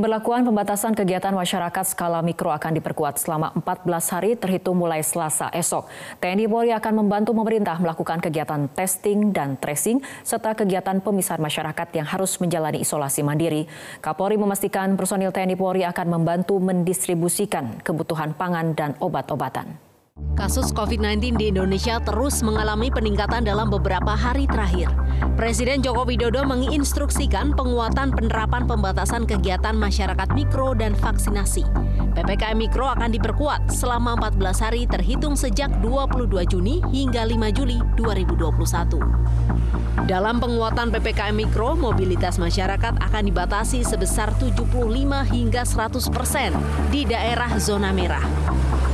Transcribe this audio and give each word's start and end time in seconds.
Pemberlakuan 0.00 0.48
pembatasan 0.48 0.96
kegiatan 0.96 1.36
masyarakat 1.36 1.92
skala 1.92 2.24
mikro 2.24 2.48
akan 2.48 2.72
diperkuat 2.72 3.20
selama 3.20 3.52
14 3.52 3.84
hari 4.16 4.32
terhitung 4.32 4.80
mulai 4.80 5.04
Selasa 5.04 5.52
esok. 5.52 5.92
TNI 6.24 6.48
Polri 6.48 6.72
akan 6.72 7.04
membantu 7.04 7.36
pemerintah 7.36 7.76
melakukan 7.76 8.16
kegiatan 8.16 8.64
testing 8.72 9.28
dan 9.28 9.60
tracing 9.60 10.00
serta 10.24 10.56
kegiatan 10.56 11.04
pemisahan 11.04 11.44
masyarakat 11.44 11.88
yang 11.92 12.08
harus 12.08 12.40
menjalani 12.40 12.80
isolasi 12.80 13.20
mandiri. 13.20 13.68
Kapolri 14.00 14.40
memastikan 14.40 14.96
personil 14.96 15.36
TNI 15.36 15.60
Polri 15.60 15.84
akan 15.84 16.16
membantu 16.16 16.56
mendistribusikan 16.64 17.84
kebutuhan 17.84 18.32
pangan 18.32 18.72
dan 18.72 18.96
obat-obatan. 19.04 19.89
Kasus 20.40 20.72
COVID-19 20.72 21.36
di 21.36 21.52
Indonesia 21.52 22.00
terus 22.00 22.40
mengalami 22.40 22.88
peningkatan 22.88 23.44
dalam 23.44 23.68
beberapa 23.68 24.16
hari 24.16 24.48
terakhir. 24.48 24.88
Presiden 25.36 25.84
Joko 25.84 26.08
Widodo 26.08 26.40
menginstruksikan 26.48 27.52
penguatan 27.52 28.08
penerapan 28.08 28.64
pembatasan 28.64 29.28
kegiatan 29.28 29.76
masyarakat 29.76 30.32
mikro 30.32 30.72
dan 30.72 30.96
vaksinasi. 30.96 31.68
PPKM 32.16 32.56
Mikro 32.56 32.88
akan 32.88 33.12
diperkuat 33.12 33.68
selama 33.68 34.16
14 34.16 34.64
hari 34.64 34.88
terhitung 34.88 35.36
sejak 35.36 35.68
22 35.84 36.32
Juni 36.48 36.80
hingga 36.88 37.28
5 37.28 37.36
Juli 37.60 37.76
2021. 38.00 38.96
Dalam 40.08 40.40
penguatan 40.40 40.88
PPKM 40.88 41.36
Mikro, 41.36 41.76
mobilitas 41.76 42.40
masyarakat 42.40 42.96
akan 42.96 43.22
dibatasi 43.28 43.84
sebesar 43.84 44.32
75 44.40 44.72
hingga 45.28 45.68
100 45.68 46.08
persen 46.08 46.56
di 46.88 47.04
daerah 47.04 47.60
zona 47.60 47.92
merah. 47.92 48.24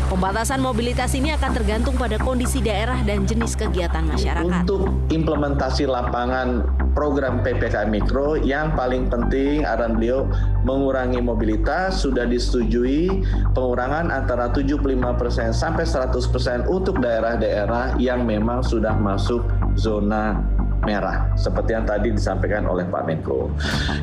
Pembatasan 0.07 0.63
mobilitas 0.63 1.19
ini 1.19 1.35
akan 1.35 1.51
tergantung 1.51 1.99
pada 1.99 2.15
kondisi 2.23 2.63
daerah 2.63 3.03
dan 3.03 3.27
jenis 3.27 3.59
kegiatan 3.59 4.07
masyarakat. 4.07 4.63
Untuk 4.63 4.87
implementasi 5.11 5.91
lapangan 5.91 6.63
program 6.95 7.43
PPKM 7.43 7.91
Mikro 7.91 8.39
yang 8.39 8.71
paling 8.79 9.11
penting 9.11 9.67
arahan 9.67 9.99
beliau 9.99 10.31
mengurangi 10.63 11.19
mobilitas 11.19 12.07
sudah 12.07 12.23
disetujui 12.23 13.27
pengurangan 13.51 14.15
antara 14.15 14.47
75% 14.47 15.51
sampai 15.51 15.83
100% 15.83 16.71
untuk 16.71 17.03
daerah-daerah 17.03 17.99
yang 17.99 18.23
memang 18.23 18.63
sudah 18.63 18.95
masuk 18.95 19.43
zona 19.75 20.39
merah 20.87 21.35
seperti 21.35 21.75
yang 21.75 21.83
tadi 21.83 22.15
disampaikan 22.15 22.63
oleh 22.71 22.87
Pak 22.87 23.11
Menko. 23.11 23.51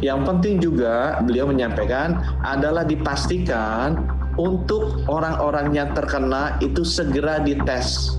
Yang 0.04 0.20
penting 0.28 0.56
juga 0.60 1.16
beliau 1.24 1.48
menyampaikan 1.48 2.20
adalah 2.44 2.84
dipastikan 2.84 4.20
untuk 4.40 5.06
orang-orang 5.06 5.74
yang 5.74 5.90
terkena 5.94 6.58
itu 6.60 6.82
segera 6.82 7.42
dites. 7.42 8.18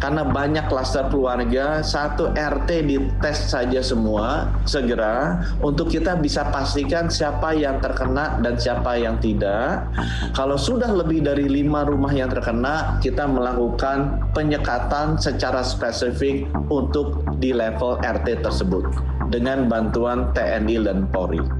Karena 0.00 0.24
banyak 0.24 0.72
klaster 0.72 1.12
keluarga, 1.12 1.84
satu 1.84 2.32
RT 2.32 2.88
dites 2.88 3.52
saja 3.52 3.84
semua 3.84 4.48
segera 4.64 5.44
untuk 5.60 5.92
kita 5.92 6.16
bisa 6.16 6.48
pastikan 6.48 7.12
siapa 7.12 7.52
yang 7.52 7.84
terkena 7.84 8.40
dan 8.40 8.56
siapa 8.56 8.96
yang 8.96 9.20
tidak. 9.20 9.84
Kalau 10.32 10.56
sudah 10.56 10.88
lebih 10.88 11.20
dari 11.20 11.44
lima 11.52 11.84
rumah 11.84 12.16
yang 12.16 12.32
terkena, 12.32 12.96
kita 13.04 13.28
melakukan 13.28 14.24
penyekatan 14.32 15.20
secara 15.20 15.60
spesifik 15.60 16.48
untuk 16.72 17.20
di 17.36 17.52
level 17.52 18.00
RT 18.00 18.40
tersebut 18.40 18.88
dengan 19.28 19.68
bantuan 19.68 20.32
TNI 20.32 20.80
dan 20.80 21.12
Polri. 21.12 21.59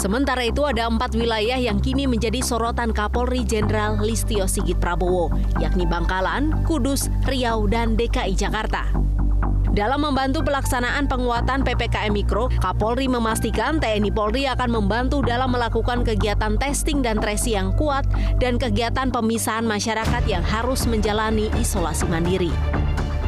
Sementara 0.00 0.40
itu 0.48 0.64
ada 0.64 0.88
empat 0.88 1.12
wilayah 1.12 1.60
yang 1.60 1.76
kini 1.76 2.08
menjadi 2.08 2.40
sorotan 2.40 2.88
Kapolri 2.88 3.44
Jenderal 3.44 4.00
Listio 4.00 4.48
Sigit 4.48 4.80
Prabowo, 4.80 5.28
yakni 5.60 5.84
Bangkalan, 5.84 6.64
Kudus, 6.64 7.12
Riau, 7.28 7.68
dan 7.68 8.00
DKI 8.00 8.32
Jakarta. 8.32 8.88
Dalam 9.76 10.00
membantu 10.00 10.40
pelaksanaan 10.40 11.04
penguatan 11.04 11.68
PPKM 11.68 12.16
Mikro, 12.16 12.48
Kapolri 12.64 13.12
memastikan 13.12 13.76
TNI 13.76 14.08
Polri 14.08 14.48
akan 14.48 14.72
membantu 14.72 15.20
dalam 15.20 15.52
melakukan 15.52 16.00
kegiatan 16.00 16.56
testing 16.56 17.04
dan 17.04 17.20
tracing 17.20 17.60
yang 17.60 17.70
kuat 17.76 18.08
dan 18.40 18.56
kegiatan 18.56 19.12
pemisahan 19.12 19.68
masyarakat 19.68 20.24
yang 20.24 20.40
harus 20.40 20.88
menjalani 20.88 21.52
isolasi 21.60 22.08
mandiri. 22.08 22.48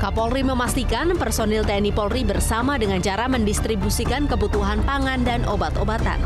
Kapolri 0.01 0.41
memastikan 0.41 1.13
personil 1.21 1.69
TNI 1.69 1.93
Polri 1.93 2.25
bersama 2.25 2.81
dengan 2.81 3.05
cara 3.05 3.29
mendistribusikan 3.29 4.25
kebutuhan 4.25 4.81
pangan 4.89 5.21
dan 5.21 5.45
obat-obatan. 5.45 6.17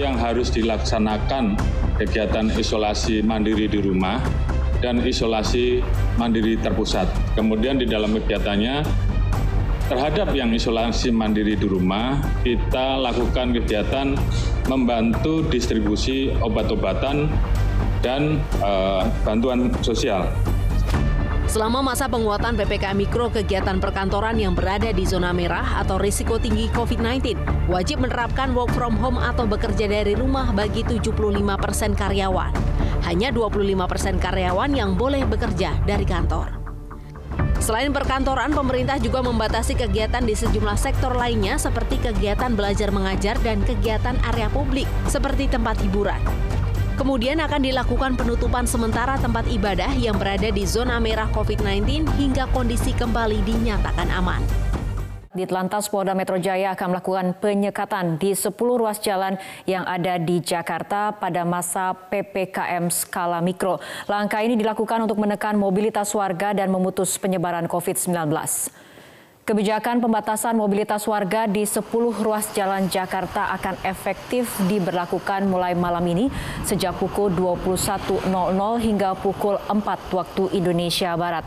Yang 0.00 0.16
harus 0.16 0.48
dilaksanakan 0.48 1.60
kegiatan 2.00 2.48
isolasi 2.56 3.20
mandiri 3.20 3.68
di 3.68 3.84
rumah 3.84 4.24
dan 4.80 5.04
isolasi 5.04 5.84
mandiri 6.16 6.56
terpusat. 6.56 7.04
Kemudian 7.36 7.76
di 7.76 7.84
dalam 7.84 8.16
kegiatannya 8.16 8.80
terhadap 9.92 10.32
yang 10.32 10.56
isolasi 10.56 11.12
mandiri 11.12 11.52
di 11.52 11.68
rumah, 11.68 12.16
kita 12.40 12.96
lakukan 12.96 13.52
kegiatan 13.60 14.16
membantu 14.72 15.44
distribusi 15.52 16.32
obat-obatan 16.40 17.28
dan 18.00 18.40
uh, 18.64 19.04
bantuan 19.20 19.68
sosial. 19.84 20.32
Selama 21.50 21.82
masa 21.82 22.06
penguatan 22.06 22.54
PPKM 22.54 22.94
Mikro, 22.94 23.26
kegiatan 23.26 23.82
perkantoran 23.82 24.38
yang 24.38 24.54
berada 24.54 24.94
di 24.94 25.02
zona 25.02 25.34
merah 25.34 25.82
atau 25.82 25.98
risiko 25.98 26.38
tinggi 26.38 26.70
COVID-19 26.70 27.42
wajib 27.66 28.06
menerapkan 28.06 28.54
work 28.54 28.70
from 28.70 28.94
home 28.94 29.18
atau 29.18 29.50
bekerja 29.50 29.90
dari 29.90 30.14
rumah 30.14 30.54
bagi 30.54 30.86
75 30.86 31.10
persen 31.58 31.98
karyawan. 31.98 32.54
Hanya 33.02 33.34
25 33.34 33.66
persen 33.90 34.22
karyawan 34.22 34.70
yang 34.78 34.94
boleh 34.94 35.26
bekerja 35.26 35.74
dari 35.82 36.06
kantor. 36.06 36.54
Selain 37.58 37.90
perkantoran, 37.90 38.54
pemerintah 38.54 39.02
juga 39.02 39.18
membatasi 39.18 39.74
kegiatan 39.74 40.22
di 40.22 40.38
sejumlah 40.38 40.78
sektor 40.78 41.18
lainnya 41.18 41.58
seperti 41.58 41.98
kegiatan 41.98 42.54
belajar 42.54 42.94
mengajar 42.94 43.34
dan 43.42 43.66
kegiatan 43.66 44.14
area 44.22 44.46
publik 44.54 44.86
seperti 45.10 45.50
tempat 45.50 45.82
hiburan. 45.82 46.22
Kemudian 47.00 47.40
akan 47.40 47.64
dilakukan 47.64 48.12
penutupan 48.12 48.68
sementara 48.68 49.16
tempat 49.16 49.48
ibadah 49.48 49.88
yang 49.96 50.20
berada 50.20 50.52
di 50.52 50.68
zona 50.68 51.00
merah 51.00 51.32
COVID-19 51.32 52.04
hingga 52.20 52.44
kondisi 52.52 52.92
kembali 52.92 53.40
dinyatakan 53.40 54.12
aman. 54.12 54.44
Di 55.32 55.48
Telantas 55.48 55.88
Polda 55.88 56.12
Metro 56.12 56.36
Jaya 56.36 56.76
akan 56.76 56.92
melakukan 56.92 57.32
penyekatan 57.40 58.20
di 58.20 58.36
10 58.36 58.52
ruas 58.52 59.00
jalan 59.00 59.40
yang 59.64 59.88
ada 59.88 60.20
di 60.20 60.44
Jakarta 60.44 61.16
pada 61.16 61.40
masa 61.48 61.96
PPKM 61.96 62.92
skala 62.92 63.40
mikro. 63.40 63.80
Langkah 64.04 64.44
ini 64.44 64.60
dilakukan 64.60 65.00
untuk 65.08 65.24
menekan 65.24 65.56
mobilitas 65.56 66.12
warga 66.12 66.52
dan 66.52 66.68
memutus 66.68 67.16
penyebaran 67.16 67.64
COVID-19. 67.64 68.28
Kebijakan 69.50 69.98
pembatasan 69.98 70.54
mobilitas 70.54 71.02
warga 71.10 71.50
di 71.50 71.66
10 71.66 71.82
ruas 72.22 72.54
jalan 72.54 72.86
Jakarta 72.86 73.50
akan 73.58 73.82
efektif 73.82 74.46
diberlakukan 74.70 75.42
mulai 75.50 75.74
malam 75.74 76.06
ini 76.06 76.30
sejak 76.62 76.94
pukul 76.94 77.34
21.00 77.34 78.30
hingga 78.78 79.18
pukul 79.18 79.58
4 79.66 79.74
waktu 80.14 80.54
Indonesia 80.54 81.18
Barat. 81.18 81.42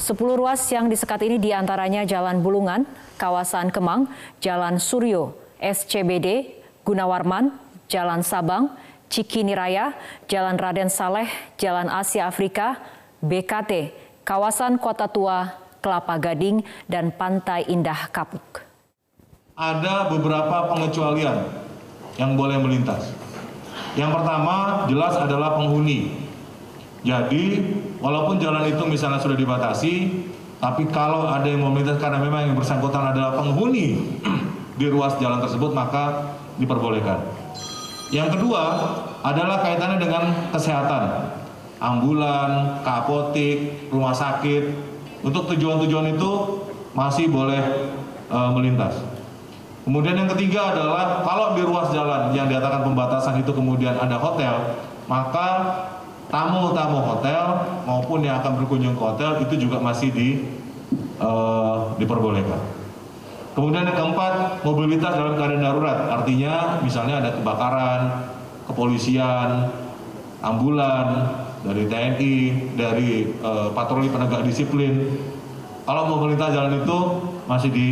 10 0.00 0.16
ruas 0.16 0.64
yang 0.72 0.88
disekat 0.88 1.28
ini 1.28 1.36
di 1.36 1.52
antaranya 1.52 2.08
Jalan 2.08 2.40
Bulungan, 2.40 2.88
Kawasan 3.20 3.68
Kemang, 3.68 4.08
Jalan 4.40 4.80
Suryo, 4.80 5.36
SCBD, 5.60 6.56
Gunawarman, 6.88 7.52
Jalan 7.92 8.24
Sabang, 8.24 8.72
Cikini 9.12 9.52
Raya, 9.52 9.92
Jalan 10.24 10.56
Raden 10.56 10.88
Saleh, 10.88 11.28
Jalan 11.60 11.92
Asia 11.92 12.32
Afrika, 12.32 12.80
BKT, 13.20 13.92
Kawasan 14.24 14.80
Kota 14.80 15.04
Tua, 15.04 15.65
Kelapa 15.86 16.18
Gading, 16.18 16.66
dan 16.90 17.14
Pantai 17.14 17.62
Indah 17.70 18.10
Kapuk. 18.10 18.66
Ada 19.54 20.10
beberapa 20.10 20.66
pengecualian 20.74 21.46
yang 22.18 22.34
boleh 22.34 22.58
melintas. 22.58 23.14
Yang 23.94 24.18
pertama 24.18 24.82
jelas 24.90 25.14
adalah 25.14 25.54
penghuni. 25.54 26.10
Jadi 27.06 27.62
walaupun 28.02 28.42
jalan 28.42 28.66
itu 28.66 28.82
misalnya 28.82 29.22
sudah 29.22 29.38
dibatasi, 29.38 30.26
tapi 30.58 30.90
kalau 30.90 31.30
ada 31.30 31.46
yang 31.46 31.62
mau 31.62 31.70
melintas 31.70 32.02
karena 32.02 32.18
memang 32.18 32.50
yang 32.50 32.56
bersangkutan 32.58 33.14
adalah 33.14 33.38
penghuni 33.38 34.18
di 34.82 34.90
ruas 34.90 35.14
jalan 35.22 35.38
tersebut 35.38 35.70
maka 35.70 36.34
diperbolehkan. 36.58 37.22
Yang 38.10 38.42
kedua 38.42 38.62
adalah 39.22 39.62
kaitannya 39.62 40.02
dengan 40.02 40.50
kesehatan. 40.50 41.30
Ambulan, 41.78 42.82
kapotik, 42.82 43.86
rumah 43.94 44.16
sakit, 44.16 44.95
untuk 45.22 45.48
tujuan-tujuan 45.54 46.16
itu 46.16 46.30
masih 46.96 47.28
boleh 47.28 47.60
e, 48.28 48.38
melintas. 48.56 49.00
Kemudian 49.86 50.18
yang 50.18 50.30
ketiga 50.34 50.74
adalah 50.74 51.22
kalau 51.22 51.54
di 51.54 51.62
ruas 51.62 51.94
jalan 51.94 52.34
yang 52.34 52.50
diatakan 52.50 52.82
pembatasan 52.82 53.38
itu 53.38 53.54
kemudian 53.54 53.94
ada 53.94 54.18
hotel, 54.18 54.74
maka 55.06 55.48
tamu-tamu 56.26 56.98
hotel 57.06 57.62
maupun 57.86 58.26
yang 58.26 58.42
akan 58.42 58.58
berkunjung 58.58 58.98
ke 58.98 59.02
hotel 59.02 59.38
itu 59.46 59.68
juga 59.68 59.78
masih 59.78 60.10
di 60.10 60.28
e, 61.22 61.30
diperbolehkan. 62.02 62.76
Kemudian 63.56 63.88
yang 63.88 63.96
keempat, 63.96 64.60
mobilitas 64.68 65.16
dalam 65.16 65.32
keadaan 65.32 65.64
darurat, 65.64 66.12
artinya 66.12 66.76
misalnya 66.84 67.24
ada 67.24 67.30
kebakaran, 67.40 68.28
kepolisian, 68.68 69.72
ambulan, 70.44 71.40
dari 71.64 71.84
TNI, 71.88 72.34
dari 72.76 73.08
uh, 73.40 73.72
patroli 73.72 74.10
penegak 74.10 74.44
disiplin. 74.44 75.16
Kalau 75.86 76.02
mau 76.10 76.18
melintas 76.26 76.50
jalan 76.50 76.82
itu 76.82 76.98
masih 77.46 77.70
di 77.70 77.86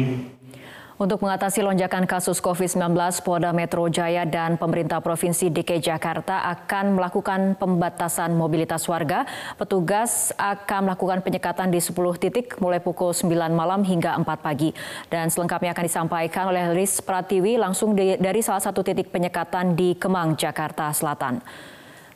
Untuk 0.94 1.26
mengatasi 1.26 1.58
lonjakan 1.58 2.06
kasus 2.06 2.38
COVID-19, 2.38 2.94
Polda 3.26 3.50
Metro 3.50 3.82
Jaya 3.90 4.22
dan 4.22 4.54
pemerintah 4.54 5.02
Provinsi 5.02 5.50
DKI 5.50 5.82
Jakarta 5.82 6.46
akan 6.54 6.94
melakukan 6.94 7.58
pembatasan 7.58 8.30
mobilitas 8.38 8.86
warga. 8.86 9.26
Petugas 9.58 10.30
akan 10.38 10.86
melakukan 10.86 11.18
penyekatan 11.26 11.74
di 11.74 11.82
10 11.82 11.98
titik 12.22 12.62
mulai 12.62 12.78
pukul 12.78 13.10
9 13.10 13.26
malam 13.50 13.82
hingga 13.82 14.14
4 14.22 14.22
pagi. 14.38 14.70
Dan 15.10 15.34
selengkapnya 15.34 15.74
akan 15.74 15.82
disampaikan 15.82 16.54
oleh 16.54 16.70
Riz 16.70 17.02
Pratiwi 17.02 17.58
langsung 17.58 17.98
dari 17.98 18.38
salah 18.38 18.62
satu 18.62 18.86
titik 18.86 19.10
penyekatan 19.10 19.74
di 19.74 19.98
Kemang, 19.98 20.38
Jakarta 20.38 20.94
Selatan. 20.94 21.42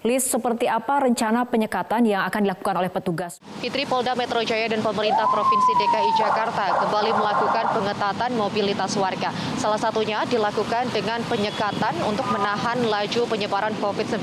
List 0.06 0.31
seperti 0.31 0.71
apa 0.71 1.03
rencana 1.03 1.43
penyekatan 1.43 2.06
yang 2.06 2.23
akan 2.23 2.47
dilakukan 2.47 2.79
oleh 2.79 2.87
petugas? 2.87 3.43
Fitri 3.59 3.83
Polda 3.83 4.15
Metro 4.15 4.39
Jaya 4.47 4.71
dan 4.71 4.79
pemerintah 4.79 5.27
Provinsi 5.27 5.75
DKI 5.75 6.11
Jakarta 6.15 6.87
kembali 6.87 7.11
melakukan 7.19 7.65
pengetatan 7.75 8.31
mobilitas 8.39 8.95
warga. 8.95 9.35
Salah 9.59 9.75
satunya 9.75 10.23
dilakukan 10.31 10.95
dengan 10.95 11.19
penyekatan 11.27 11.99
untuk 12.06 12.31
menahan 12.31 12.79
laju 12.87 13.27
penyebaran 13.27 13.75
COVID-19 13.83 14.23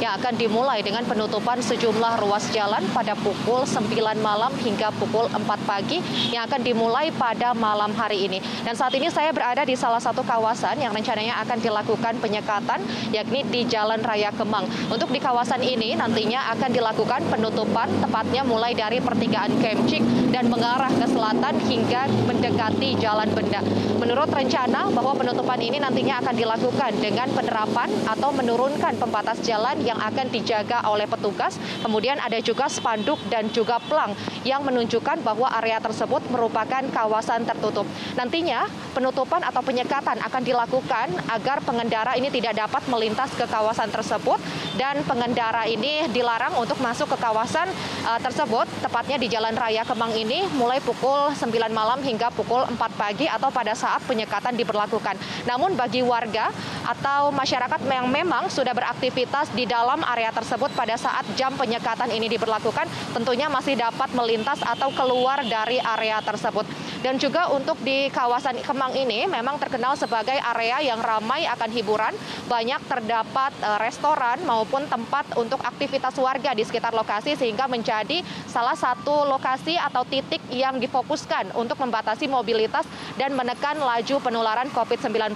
yang 0.00 0.16
akan 0.16 0.40
dimulai 0.40 0.80
dengan 0.80 1.04
penutupan 1.04 1.60
sejumlah 1.60 2.24
ruas 2.24 2.48
jalan 2.56 2.80
pada 2.96 3.12
pukul 3.12 3.68
9 3.68 3.92
malam 4.24 4.56
hingga 4.64 4.88
pukul 4.96 5.28
4 5.28 5.44
pagi 5.68 6.00
yang 6.32 6.48
akan 6.48 6.64
dimulai 6.64 7.12
pada 7.12 7.52
malam 7.52 7.92
hari 7.92 8.24
ini. 8.24 8.40
Dan 8.64 8.72
saat 8.72 8.96
ini 8.96 9.12
saya 9.12 9.36
berada 9.36 9.68
di 9.68 9.76
salah 9.76 10.00
satu 10.00 10.24
kawasan 10.24 10.80
yang 10.80 10.96
rencananya 10.96 11.44
akan 11.44 11.60
dilakukan 11.60 12.16
penyekatan 12.24 12.80
yakni 13.12 13.44
di 13.52 13.68
Jalan 13.68 14.00
Raya 14.00 14.32
Kemang. 14.32 14.64
Untuk 14.94 15.10
di 15.10 15.18
kawasan 15.18 15.58
ini 15.58 15.98
nantinya 15.98 16.54
akan 16.54 16.70
dilakukan 16.70 17.26
penutupan 17.26 17.90
tepatnya 17.98 18.46
mulai 18.46 18.78
dari 18.78 19.02
pertigaan 19.02 19.50
Kemcik 19.58 20.30
dan 20.30 20.46
mengarah 20.46 20.86
ke 20.86 21.02
selatan 21.10 21.58
hingga 21.66 22.06
mendekati 22.30 22.94
Jalan 23.02 23.26
Benda. 23.34 23.58
Menurut 23.98 24.30
rencana 24.30 24.86
bahwa 24.94 25.18
penutupan 25.18 25.58
ini 25.58 25.82
nantinya 25.82 26.22
akan 26.22 26.38
dilakukan 26.38 26.94
dengan 27.02 27.26
penerapan 27.34 27.90
atau 28.06 28.30
menurunkan 28.38 28.94
pembatas 28.94 29.42
jalan 29.42 29.74
yang 29.82 29.98
akan 29.98 30.30
dijaga 30.30 30.86
oleh 30.86 31.10
petugas. 31.10 31.58
Kemudian 31.82 32.22
ada 32.22 32.38
juga 32.38 32.70
spanduk 32.70 33.18
dan 33.26 33.50
juga 33.50 33.82
plang 33.82 34.14
yang 34.46 34.62
menunjukkan 34.62 35.26
bahwa 35.26 35.50
area 35.58 35.82
tersebut 35.82 36.22
merupakan 36.30 36.86
kawasan 36.94 37.42
tertutup. 37.42 37.82
Nantinya 38.14 38.70
penutupan 38.94 39.42
atau 39.42 39.58
penyekatan 39.58 40.22
akan 40.22 40.42
dilakukan 40.46 41.10
agar 41.34 41.58
pengendara 41.66 42.14
ini 42.14 42.30
tidak 42.30 42.62
dapat 42.62 42.86
melintas 42.86 43.34
ke 43.34 43.42
kawasan 43.50 43.90
tersebut 43.90 44.38
dan 44.78 44.83
pengendara 45.08 45.64
ini 45.64 46.04
dilarang 46.12 46.60
untuk 46.60 46.76
masuk 46.84 47.08
ke 47.08 47.16
kawasan 47.16 47.72
uh, 48.04 48.20
tersebut, 48.20 48.68
tepatnya 48.84 49.16
di 49.16 49.32
Jalan 49.32 49.56
Raya 49.56 49.80
Kemang 49.88 50.12
ini 50.12 50.44
mulai 50.60 50.76
pukul 50.84 51.32
9 51.32 51.48
malam 51.72 52.04
hingga 52.04 52.28
pukul 52.36 52.60
4 52.68 52.76
pagi 52.76 53.24
atau 53.24 53.48
pada 53.48 53.72
saat 53.72 54.04
penyekatan 54.04 54.52
diberlakukan. 54.52 55.16
Namun 55.48 55.72
bagi 55.72 56.04
warga 56.04 56.52
atau 56.84 57.32
masyarakat 57.32 57.80
yang 57.88 58.12
memang 58.12 58.52
sudah 58.52 58.76
beraktivitas 58.76 59.48
di 59.56 59.64
dalam 59.64 60.04
area 60.04 60.28
tersebut 60.28 60.68
pada 60.76 61.00
saat 61.00 61.24
jam 61.32 61.56
penyekatan 61.56 62.12
ini 62.12 62.28
diberlakukan, 62.28 62.84
tentunya 63.16 63.48
masih 63.48 63.80
dapat 63.80 64.12
melintas 64.12 64.60
atau 64.60 64.92
keluar 64.92 65.40
dari 65.48 65.80
area 65.80 66.20
tersebut. 66.20 66.68
Dan 67.00 67.16
juga 67.16 67.48
untuk 67.52 67.80
di 67.80 68.08
kawasan 68.12 68.60
Kemang 68.64 68.96
ini 68.96 69.28
memang 69.28 69.60
terkenal 69.60 69.96
sebagai 69.96 70.36
area 70.40 70.80
yang 70.80 71.00
ramai 71.04 71.44
akan 71.48 71.70
hiburan, 71.72 72.12
banyak 72.48 72.80
terdapat 72.88 73.52
uh, 73.60 73.76
restoran 73.76 74.40
maupun 74.44 74.73
maupun 74.74 74.90
tempat 74.90 75.38
untuk 75.38 75.62
aktivitas 75.62 76.18
warga 76.18 76.50
di 76.50 76.66
sekitar 76.66 76.90
lokasi 76.90 77.38
sehingga 77.38 77.70
menjadi 77.70 78.26
salah 78.50 78.74
satu 78.74 79.22
lokasi 79.22 79.78
atau 79.78 80.02
titik 80.02 80.42
yang 80.50 80.82
difokuskan 80.82 81.54
untuk 81.54 81.78
membatasi 81.78 82.26
mobilitas 82.26 82.82
dan 83.14 83.38
menekan 83.38 83.78
laju 83.78 84.18
penularan 84.18 84.66
COVID-19. 84.74 85.30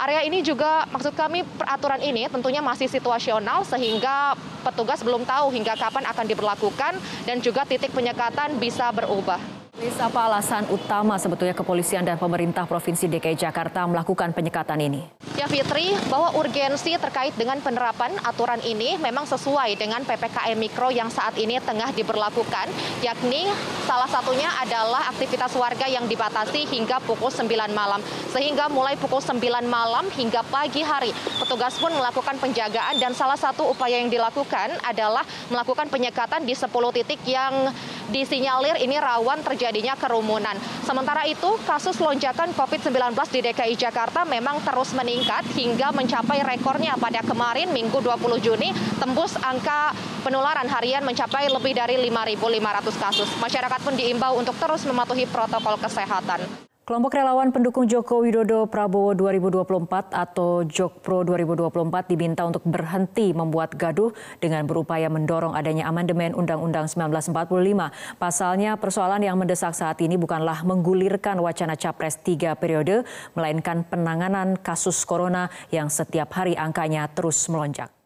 Area 0.00 0.24
ini 0.24 0.40
juga 0.40 0.88
maksud 0.88 1.12
kami 1.12 1.44
peraturan 1.44 2.00
ini 2.00 2.24
tentunya 2.32 2.64
masih 2.64 2.88
situasional 2.88 3.60
sehingga 3.68 4.40
petugas 4.64 5.04
belum 5.04 5.28
tahu 5.28 5.52
hingga 5.52 5.76
kapan 5.76 6.08
akan 6.08 6.24
diberlakukan 6.32 6.96
dan 7.28 7.44
juga 7.44 7.68
titik 7.68 7.92
penyekatan 7.92 8.56
bisa 8.56 8.88
berubah. 8.88 9.61
Lis, 9.82 9.98
apa 9.98 10.30
alasan 10.30 10.62
utama 10.70 11.18
sebetulnya 11.18 11.58
kepolisian 11.58 12.06
dan 12.06 12.14
pemerintah 12.14 12.70
Provinsi 12.70 13.10
DKI 13.10 13.34
Jakarta 13.34 13.82
melakukan 13.82 14.30
penyekatan 14.30 14.78
ini? 14.78 15.02
Ya 15.34 15.50
Fitri, 15.50 15.90
bahwa 16.06 16.38
urgensi 16.38 16.94
terkait 16.94 17.34
dengan 17.34 17.58
penerapan 17.58 18.14
aturan 18.22 18.62
ini 18.62 18.94
memang 19.02 19.26
sesuai 19.26 19.74
dengan 19.74 20.06
PPKM 20.06 20.54
Mikro 20.54 20.94
yang 20.94 21.10
saat 21.10 21.34
ini 21.34 21.58
tengah 21.58 21.90
diberlakukan, 21.98 22.70
yakni 23.02 23.50
salah 23.82 24.06
satunya 24.06 24.46
adalah 24.62 25.10
aktivitas 25.10 25.50
warga 25.58 25.90
yang 25.90 26.06
dibatasi 26.06 26.62
hingga 26.70 27.02
pukul 27.02 27.34
9 27.34 27.50
malam. 27.74 27.98
Sehingga 28.30 28.70
mulai 28.70 28.94
pukul 28.94 29.18
9 29.18 29.42
malam 29.66 30.06
hingga 30.14 30.46
pagi 30.46 30.86
hari, 30.86 31.10
petugas 31.42 31.74
pun 31.82 31.90
melakukan 31.90 32.38
penjagaan 32.38 33.02
dan 33.02 33.18
salah 33.18 33.34
satu 33.34 33.74
upaya 33.74 33.98
yang 33.98 34.14
dilakukan 34.14 34.78
adalah 34.86 35.26
melakukan 35.50 35.90
penyekatan 35.90 36.46
di 36.46 36.54
10 36.54 36.70
titik 36.70 37.18
yang 37.26 37.74
disinyalir 38.12 38.76
ini 38.78 39.00
rawan 39.00 39.40
terjadinya 39.40 39.96
kerumunan. 39.96 40.54
Sementara 40.84 41.24
itu, 41.24 41.56
kasus 41.64 41.96
lonjakan 41.96 42.52
COVID-19 42.52 43.16
di 43.32 43.40
DKI 43.40 43.74
Jakarta 43.80 44.28
memang 44.28 44.60
terus 44.60 44.92
meningkat 44.92 45.48
hingga 45.56 45.90
mencapai 45.96 46.44
rekornya 46.44 46.94
pada 47.00 47.24
kemarin 47.24 47.72
Minggu 47.72 47.98
20 48.04 48.44
Juni 48.44 48.70
tembus 49.00 49.34
angka 49.40 49.96
penularan 50.20 50.68
harian 50.68 51.02
mencapai 51.02 51.48
lebih 51.48 51.72
dari 51.72 51.96
5.500 51.98 53.02
kasus. 53.02 53.28
Masyarakat 53.40 53.80
pun 53.80 53.96
diimbau 53.96 54.36
untuk 54.36 54.54
terus 54.60 54.84
mematuhi 54.84 55.24
protokol 55.24 55.80
kesehatan. 55.80 56.71
Kelompok 56.82 57.14
relawan 57.14 57.54
pendukung 57.54 57.86
Joko 57.86 58.26
Widodo 58.26 58.66
Prabowo 58.66 59.14
2024 59.14 60.10
atau 60.10 60.66
Jokpro 60.66 61.22
2024 61.22 62.10
diminta 62.10 62.42
untuk 62.42 62.66
berhenti 62.66 63.30
membuat 63.30 63.78
gaduh 63.78 64.10
dengan 64.42 64.66
berupaya 64.66 65.06
mendorong 65.06 65.54
adanya 65.54 65.86
amandemen 65.86 66.34
Undang-Undang 66.34 66.90
1945. 66.90 68.18
Pasalnya 68.18 68.74
persoalan 68.74 69.22
yang 69.22 69.38
mendesak 69.38 69.78
saat 69.78 70.02
ini 70.02 70.18
bukanlah 70.18 70.66
menggulirkan 70.66 71.38
wacana 71.38 71.78
capres 71.78 72.18
tiga 72.18 72.58
periode, 72.58 73.06
melainkan 73.38 73.86
penanganan 73.86 74.58
kasus 74.58 75.06
corona 75.06 75.54
yang 75.70 75.86
setiap 75.86 76.34
hari 76.34 76.58
angkanya 76.58 77.06
terus 77.14 77.46
melonjak. 77.46 78.01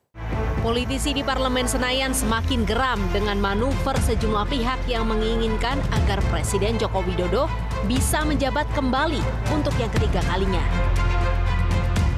Politisi 0.66 1.14
di 1.14 1.22
Parlemen 1.22 1.70
Senayan 1.70 2.10
semakin 2.10 2.66
geram 2.66 2.98
dengan 3.14 3.38
manuver 3.38 3.94
sejumlah 4.02 4.50
pihak 4.50 4.82
yang 4.90 5.06
menginginkan 5.06 5.78
agar 5.94 6.18
Presiden 6.26 6.74
Joko 6.74 7.06
Widodo 7.06 7.46
bisa 7.86 8.26
menjabat 8.26 8.66
kembali 8.74 9.22
untuk 9.54 9.70
yang 9.78 9.86
ketiga 9.94 10.18
kalinya. 10.26 10.58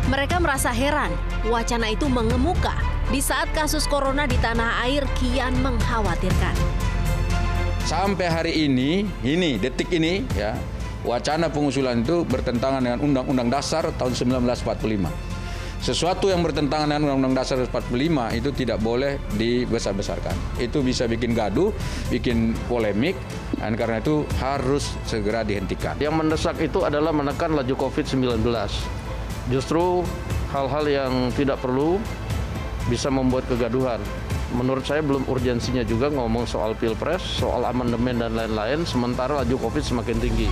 Mereka 0.08 0.40
merasa 0.40 0.72
heran, 0.72 1.12
wacana 1.52 1.92
itu 1.92 2.08
mengemuka 2.08 2.72
di 3.12 3.20
saat 3.20 3.52
kasus 3.52 3.84
corona 3.84 4.24
di 4.24 4.40
tanah 4.40 4.80
air 4.88 5.04
kian 5.20 5.52
mengkhawatirkan. 5.60 6.56
Sampai 7.84 8.32
hari 8.32 8.64
ini, 8.64 9.04
ini 9.28 9.60
detik 9.60 9.92
ini 9.92 10.24
ya, 10.32 10.56
wacana 11.04 11.52
pengusulan 11.52 12.00
itu 12.00 12.24
bertentangan 12.24 12.80
dengan 12.80 13.04
Undang-Undang 13.04 13.52
Dasar 13.52 13.92
tahun 13.92 14.16
1945 14.16 15.37
sesuatu 15.78 16.26
yang 16.26 16.42
bertentangan 16.42 16.90
dengan 16.90 17.02
Undang-Undang 17.06 17.34
Dasar 17.38 17.58
45 17.62 18.38
itu 18.38 18.50
tidak 18.50 18.78
boleh 18.82 19.22
dibesar-besarkan. 19.38 20.58
Itu 20.58 20.82
bisa 20.82 21.06
bikin 21.06 21.32
gaduh, 21.38 21.70
bikin 22.10 22.58
polemik, 22.66 23.14
dan 23.56 23.78
karena 23.78 24.02
itu 24.02 24.26
harus 24.42 24.94
segera 25.06 25.46
dihentikan. 25.46 25.94
Yang 26.02 26.14
mendesak 26.18 26.56
itu 26.58 26.82
adalah 26.82 27.14
menekan 27.14 27.54
laju 27.54 27.74
COVID-19. 27.78 28.42
Justru 29.48 30.02
hal-hal 30.52 30.84
yang 30.90 31.12
tidak 31.32 31.62
perlu 31.62 31.96
bisa 32.90 33.08
membuat 33.12 33.46
kegaduhan. 33.46 34.00
Menurut 34.48 34.82
saya 34.82 35.04
belum 35.04 35.28
urgensinya 35.28 35.84
juga 35.84 36.08
ngomong 36.08 36.48
soal 36.48 36.72
pilpres, 36.72 37.20
soal 37.20 37.68
amandemen 37.68 38.16
dan 38.16 38.32
lain-lain, 38.32 38.88
sementara 38.88 39.44
laju 39.44 39.56
COVID 39.68 39.84
semakin 39.84 40.16
tinggi. 40.18 40.48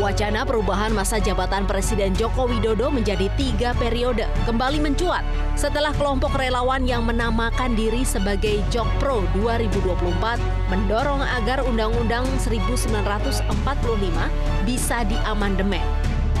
Wacana 0.00 0.48
perubahan 0.48 0.96
masa 0.96 1.20
jabatan 1.20 1.68
Presiden 1.68 2.16
Joko 2.16 2.48
Widodo 2.48 2.88
menjadi 2.88 3.28
tiga 3.36 3.76
periode 3.76 4.24
kembali 4.48 4.80
mencuat 4.80 5.20
setelah 5.60 5.92
kelompok 5.92 6.40
relawan 6.40 6.88
yang 6.88 7.04
menamakan 7.04 7.76
diri 7.76 8.00
sebagai 8.00 8.64
Jokpro 8.72 9.28
2024 9.36 10.40
mendorong 10.72 11.20
agar 11.20 11.60
Undang-Undang 11.68 12.24
1945 12.40 13.44
bisa 14.64 15.04
diamandemen. 15.04 15.84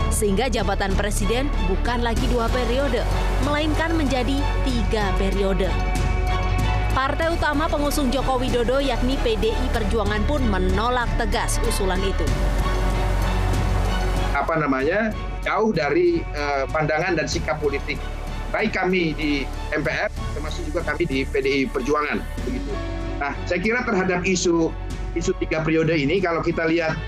Sehingga 0.08 0.48
jabatan 0.48 0.96
Presiden 0.96 1.52
bukan 1.68 2.00
lagi 2.00 2.24
dua 2.32 2.48
periode, 2.48 3.04
melainkan 3.44 3.92
menjadi 3.92 4.40
tiga 4.64 5.12
periode. 5.20 5.68
Partai 6.96 7.28
utama 7.28 7.68
pengusung 7.68 8.08
Joko 8.08 8.40
Widodo 8.40 8.80
yakni 8.80 9.20
PDI 9.20 9.68
Perjuangan 9.68 10.24
pun 10.24 10.40
menolak 10.48 11.12
tegas 11.20 11.60
usulan 11.68 12.00
itu 12.00 12.24
apa 14.40 14.56
namanya 14.56 15.12
jauh 15.44 15.70
dari 15.72 16.24
uh, 16.36 16.64
pandangan 16.72 17.16
dan 17.16 17.26
sikap 17.28 17.60
politik 17.60 18.00
baik 18.50 18.74
kami 18.74 19.14
di 19.14 19.46
MPR 19.70 20.10
termasuk 20.34 20.66
juga 20.66 20.82
kami 20.82 21.06
di 21.06 21.18
PDI 21.22 21.70
Perjuangan 21.70 22.18
begitu. 22.42 22.72
Nah, 23.22 23.36
saya 23.46 23.60
kira 23.62 23.84
terhadap 23.86 24.26
isu 24.26 24.74
isu 25.14 25.32
tiga 25.42 25.62
periode 25.62 25.94
ini 25.94 26.18
kalau 26.18 26.42
kita 26.42 26.66
lihat 26.66 26.98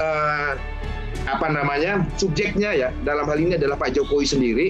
uh, 0.00 0.56
apa 1.26 1.46
namanya 1.50 2.04
subjeknya 2.20 2.70
ya 2.72 2.88
dalam 3.02 3.26
hal 3.26 3.40
ini 3.40 3.56
adalah 3.58 3.76
Pak 3.80 3.96
Jokowi 3.96 4.26
sendiri 4.28 4.66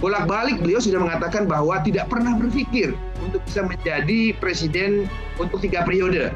bolak-balik 0.00 0.64
beliau 0.64 0.80
sudah 0.80 0.96
mengatakan 0.96 1.44
bahwa 1.44 1.76
tidak 1.84 2.08
pernah 2.08 2.32
berpikir 2.40 2.96
untuk 3.20 3.44
bisa 3.44 3.68
menjadi 3.68 4.32
presiden 4.40 5.04
untuk 5.36 5.60
tiga 5.60 5.84
periode. 5.84 6.32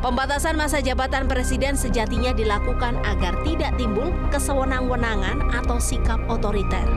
Pembatasan 0.00 0.56
masa 0.56 0.80
jabatan 0.80 1.28
presiden 1.28 1.76
sejatinya 1.76 2.32
dilakukan 2.32 2.96
agar 3.04 3.36
tidak 3.44 3.76
timbul 3.76 4.08
kesewenang-wenangan 4.32 5.52
atau 5.52 5.76
sikap 5.76 6.16
otoriter. 6.24 6.88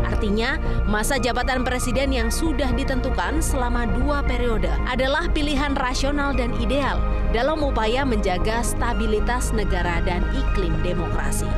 Artinya, 0.00 0.56
masa 0.88 1.20
jabatan 1.20 1.60
presiden 1.60 2.16
yang 2.16 2.32
sudah 2.32 2.72
ditentukan 2.72 3.44
selama 3.44 3.84
dua 3.84 4.24
periode 4.24 4.72
adalah 4.88 5.28
pilihan 5.28 5.76
rasional 5.76 6.32
dan 6.32 6.56
ideal 6.56 6.96
dalam 7.36 7.60
upaya 7.60 8.08
menjaga 8.08 8.64
stabilitas 8.64 9.52
negara 9.52 10.00
dan 10.08 10.24
iklim 10.32 10.72
demokrasi. 10.80 11.52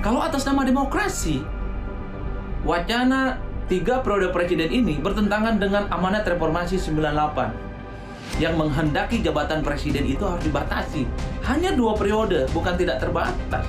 Kalau 0.00 0.24
atas 0.24 0.48
nama 0.48 0.64
demokrasi, 0.64 1.44
wacana 2.64 3.49
tiga 3.70 4.02
periode 4.02 4.34
presiden 4.34 4.66
ini 4.74 4.98
bertentangan 4.98 5.62
dengan 5.62 5.86
amanat 5.94 6.26
reformasi 6.26 6.74
98 6.74 8.42
yang 8.42 8.58
menghendaki 8.58 9.22
jabatan 9.22 9.62
presiden 9.62 10.10
itu 10.10 10.26
harus 10.26 10.42
dibatasi. 10.42 11.06
Hanya 11.46 11.70
dua 11.78 11.94
periode, 11.94 12.50
bukan 12.50 12.74
tidak 12.74 12.98
terbatas. 12.98 13.62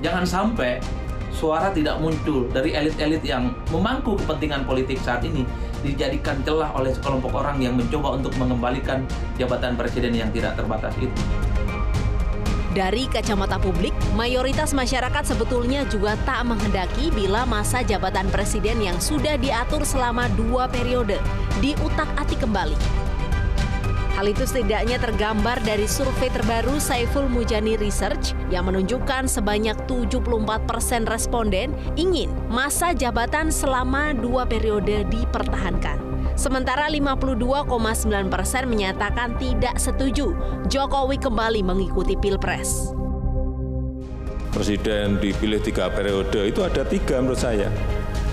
Jangan 0.00 0.24
sampai 0.24 0.80
suara 1.28 1.68
tidak 1.68 2.00
muncul 2.00 2.48
dari 2.48 2.72
elit-elit 2.72 3.20
yang 3.20 3.52
memangku 3.68 4.16
kepentingan 4.24 4.64
politik 4.64 4.96
saat 5.04 5.20
ini 5.20 5.44
dijadikan 5.84 6.40
celah 6.40 6.72
oleh 6.72 6.92
sekelompok 6.92 7.44
orang 7.44 7.60
yang 7.60 7.76
mencoba 7.76 8.16
untuk 8.16 8.32
mengembalikan 8.40 9.04
jabatan 9.36 9.76
presiden 9.76 10.16
yang 10.16 10.32
tidak 10.32 10.56
terbatas 10.56 10.96
itu. 10.96 11.20
Dari 12.70 13.10
kacamata 13.10 13.58
publik, 13.58 13.90
mayoritas 14.14 14.70
masyarakat 14.70 15.26
sebetulnya 15.26 15.82
juga 15.90 16.14
tak 16.22 16.46
menghendaki 16.46 17.10
bila 17.10 17.42
masa 17.42 17.82
jabatan 17.82 18.30
presiden 18.30 18.78
yang 18.78 18.94
sudah 19.02 19.34
diatur 19.34 19.82
selama 19.82 20.30
dua 20.38 20.70
periode 20.70 21.18
diutak-atik 21.58 22.38
kembali. 22.38 22.78
Hal 24.14 24.36
itu 24.36 24.44
setidaknya 24.46 25.00
tergambar 25.00 25.58
dari 25.64 25.88
survei 25.88 26.30
terbaru 26.30 26.76
Saiful 26.78 27.26
Mujani 27.26 27.74
Research 27.74 28.36
yang 28.52 28.68
menunjukkan 28.68 29.26
sebanyak 29.26 29.74
74 29.88 30.68
persen 30.68 31.08
responden 31.08 31.72
ingin 31.96 32.30
masa 32.52 32.94
jabatan 32.94 33.50
selama 33.50 34.14
dua 34.14 34.46
periode 34.46 35.08
dipertahankan. 35.08 36.09
Sementara 36.40 36.88
52,9 36.88 38.32
persen 38.32 38.64
menyatakan 38.64 39.36
tidak 39.36 39.76
setuju 39.76 40.32
Jokowi 40.72 41.20
kembali 41.20 41.60
mengikuti 41.60 42.16
Pilpres. 42.16 42.96
Presiden 44.48 45.20
dipilih 45.20 45.60
tiga 45.60 45.92
periode 45.92 46.48
itu 46.48 46.64
ada 46.64 46.80
tiga 46.88 47.20
menurut 47.20 47.36
saya. 47.36 47.68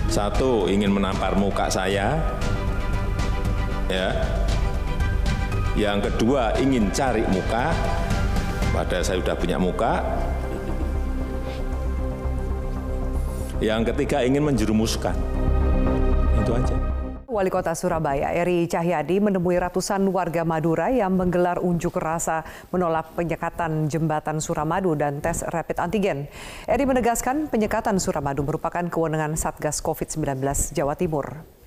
Satu 0.08 0.72
ingin 0.72 0.88
menampar 0.88 1.36
muka 1.36 1.68
saya, 1.68 2.16
ya. 3.92 4.08
Yang 5.76 6.08
kedua 6.08 6.56
ingin 6.64 6.88
cari 6.88 7.28
muka, 7.28 7.76
pada 8.72 9.04
saya 9.04 9.20
sudah 9.20 9.36
punya 9.36 9.60
muka. 9.60 10.00
Yang 13.60 13.92
ketiga 13.92 14.24
ingin 14.24 14.48
menjerumuskan. 14.48 15.12
Itu 16.40 16.56
aja. 16.56 16.97
Wali 17.38 17.54
Kota 17.54 17.70
Surabaya, 17.70 18.34
Eri 18.34 18.66
Cahyadi 18.66 19.22
menemui 19.22 19.62
ratusan 19.62 20.10
warga 20.10 20.42
Madura 20.42 20.90
yang 20.90 21.14
menggelar 21.14 21.62
unjuk 21.62 21.94
rasa 21.94 22.42
menolak 22.74 23.14
penyekatan 23.14 23.86
jembatan 23.86 24.42
Suramadu 24.42 24.98
dan 24.98 25.22
tes 25.22 25.46
rapid 25.46 25.78
antigen. 25.78 26.26
Eri 26.66 26.82
menegaskan 26.82 27.46
penyekatan 27.46 28.02
Suramadu 28.02 28.42
merupakan 28.42 28.82
kewenangan 28.82 29.38
Satgas 29.38 29.78
COVID-19 29.86 30.42
Jawa 30.74 30.98
Timur. 30.98 31.57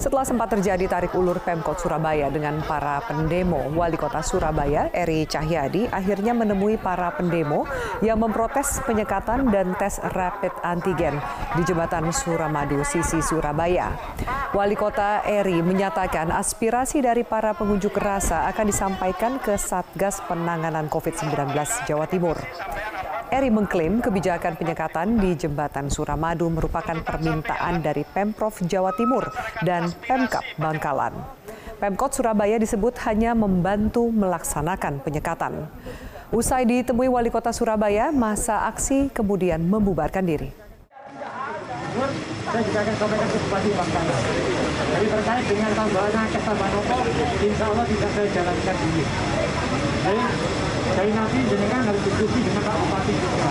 Setelah 0.00 0.24
sempat 0.24 0.48
terjadi 0.52 0.88
tarik 0.88 1.12
ulur 1.12 1.36
Pemkot 1.44 1.76
Surabaya 1.76 2.32
dengan 2.32 2.64
para 2.64 3.04
pendemo, 3.04 3.60
Wali 3.76 4.00
Kota 4.00 4.24
Surabaya, 4.24 4.88
Eri 4.92 5.28
Cahyadi, 5.28 5.88
akhirnya 5.92 6.32
menemui 6.32 6.80
para 6.80 7.12
pendemo 7.12 7.68
yang 8.00 8.16
memprotes 8.16 8.80
penyekatan 8.88 9.52
dan 9.52 9.76
tes 9.76 10.00
rapid 10.16 10.52
antigen 10.64 11.20
di 11.58 11.62
jembatan 11.68 12.08
Suramadu, 12.08 12.80
sisi 12.88 13.20
Surabaya. 13.20 13.92
Wali 14.56 14.76
Kota 14.76 15.24
Eri 15.24 15.60
menyatakan 15.60 16.32
aspirasi 16.32 17.04
dari 17.04 17.24
para 17.24 17.52
pengunjuk 17.52 17.96
rasa 17.96 18.48
akan 18.52 18.68
disampaikan 18.68 19.40
ke 19.40 19.56
Satgas 19.56 20.24
Penanganan 20.24 20.88
COVID-19 20.88 21.52
Jawa 21.88 22.06
Timur. 22.08 22.36
Eri 23.32 23.48
mengklaim 23.48 24.04
kebijakan 24.04 24.60
penyekatan 24.60 25.16
di 25.16 25.32
jembatan 25.32 25.88
Suramadu 25.88 26.52
merupakan 26.52 27.00
permintaan 27.00 27.80
dari 27.80 28.04
Pemprov 28.04 28.52
Jawa 28.68 28.92
Timur 28.92 29.24
dan 29.64 29.88
Pemkap 30.04 30.44
Bangkalan. 30.60 31.16
Pemkot 31.80 32.12
Surabaya 32.12 32.60
disebut 32.60 32.92
hanya 33.08 33.32
membantu 33.32 34.12
melaksanakan 34.12 35.00
penyekatan. 35.00 35.64
Usai 36.28 36.68
ditemui 36.68 37.08
Wali 37.08 37.32
Kota 37.32 37.56
Surabaya, 37.56 38.12
masa 38.12 38.68
aksi 38.68 39.08
kemudian 39.08 39.64
membubarkan 39.64 40.28
diri. 40.28 40.52
Saya 42.52 42.60
juga 42.68 42.84
akan 42.84 42.94
sampaikan 43.00 43.28
ke 43.32 43.38
Bupati 43.48 43.70
Bangkalan. 43.72 44.18
Jadi 44.92 45.06
terkait 45.08 45.44
dengan 45.48 45.72
tambahan 45.72 46.28
Manopo, 46.52 46.96
insya 47.40 47.64
Allah 47.64 47.84
bisa 47.88 48.06
saya 48.12 48.28
jalankan. 48.28 48.76
Jadi 50.04 50.20
dari 50.92 51.10
nanti 51.16 51.38
jenengan 51.48 51.80
harus 51.88 52.02
diskusi 52.04 52.40
dengan 52.44 52.62
Pak 52.68 52.76
Bupati 52.76 53.12
juga. 53.16 53.50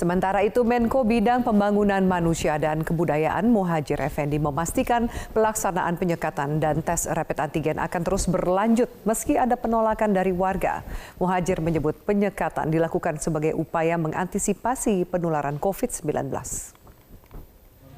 Sementara 0.00 0.40
itu 0.40 0.64
Menko 0.64 1.04
Bidang 1.04 1.44
Pembangunan 1.44 2.00
Manusia 2.00 2.56
dan 2.56 2.80
Kebudayaan 2.80 3.52
Muhajir 3.52 4.00
Effendi 4.00 4.40
memastikan 4.40 5.12
pelaksanaan 5.36 6.00
penyekatan 6.00 6.56
dan 6.56 6.80
tes 6.80 7.04
rapid 7.04 7.36
antigen 7.36 7.76
akan 7.76 8.00
terus 8.00 8.24
berlanjut 8.24 8.88
meski 9.04 9.36
ada 9.36 9.60
penolakan 9.60 10.16
dari 10.16 10.32
warga. 10.32 10.80
Muhajir 11.20 11.60
menyebut 11.60 12.00
penyekatan 12.08 12.72
dilakukan 12.72 13.20
sebagai 13.20 13.52
upaya 13.52 14.00
mengantisipasi 14.00 15.04
penularan 15.04 15.60
COVID-19. 15.60 16.32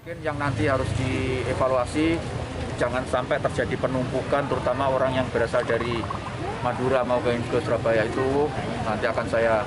Mungkin 0.02 0.18
yang 0.26 0.34
nanti 0.42 0.66
harus 0.66 0.90
dievaluasi 0.98 2.18
jangan 2.80 3.04
sampai 3.08 3.40
terjadi 3.40 3.74
penumpukan 3.80 4.46
terutama 4.48 4.88
orang 4.92 5.16
yang 5.16 5.26
berasal 5.32 5.64
dari 5.64 6.00
Madura 6.62 7.02
maupun 7.02 7.42
ke 7.50 7.58
Surabaya 7.58 8.06
itu 8.06 8.46
nanti 8.86 9.04
akan 9.10 9.26
saya 9.26 9.66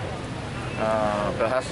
uh, 0.79 1.27
bahas 1.35 1.65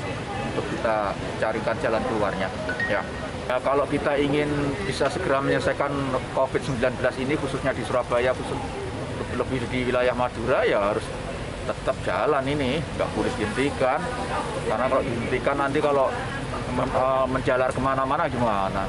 untuk 0.51 0.65
kita 0.67 1.15
carikan 1.39 1.75
jalan 1.79 2.03
keluarnya. 2.11 2.47
Ya. 2.91 3.01
Nah, 3.43 3.59
kalau 3.59 3.83
kita 3.87 4.15
ingin 4.19 4.47
bisa 4.87 5.11
segera 5.11 5.43
menyelesaikan 5.43 5.91
COVID-19 6.35 6.95
ini 7.23 7.35
khususnya 7.35 7.75
di 7.75 7.83
Surabaya, 7.83 8.31
khusus 8.31 8.55
lebih 9.35 9.63
di 9.67 9.87
wilayah 9.87 10.15
Madura 10.15 10.63
ya 10.63 10.93
harus 10.93 11.03
tetap 11.63 11.95
jalan 12.03 12.43
ini, 12.47 12.79
nggak 12.79 13.09
boleh 13.15 13.31
dihentikan. 13.39 13.99
Karena 14.67 14.85
kalau 14.87 15.03
dihentikan 15.03 15.55
nanti 15.59 15.79
kalau 15.79 16.07
menjalar 17.31 17.71
ke 17.71 17.81
mana-mana 17.83 18.27
gimana? 18.27 18.83